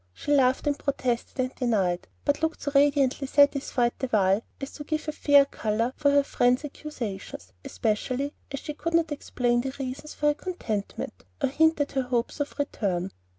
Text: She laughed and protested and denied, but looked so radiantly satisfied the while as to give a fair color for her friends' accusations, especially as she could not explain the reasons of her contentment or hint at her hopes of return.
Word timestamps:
She 0.15 0.31
laughed 0.33 0.65
and 0.65 0.79
protested 0.79 1.39
and 1.39 1.53
denied, 1.53 2.07
but 2.25 2.41
looked 2.41 2.63
so 2.63 2.71
radiantly 2.73 3.27
satisfied 3.27 3.91
the 3.99 4.07
while 4.07 4.41
as 4.59 4.71
to 4.71 4.83
give 4.83 5.07
a 5.07 5.11
fair 5.11 5.45
color 5.45 5.93
for 5.95 6.09
her 6.09 6.23
friends' 6.23 6.65
accusations, 6.65 7.53
especially 7.63 8.33
as 8.51 8.61
she 8.61 8.73
could 8.73 8.95
not 8.95 9.11
explain 9.11 9.61
the 9.61 9.75
reasons 9.79 10.15
of 10.15 10.21
her 10.21 10.33
contentment 10.33 11.23
or 11.39 11.49
hint 11.49 11.79
at 11.81 11.91
her 11.91 12.01
hopes 12.01 12.39
of 12.39 12.57
return. 12.57 13.11